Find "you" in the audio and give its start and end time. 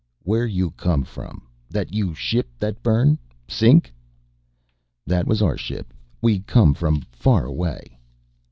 0.47-0.71, 1.93-2.15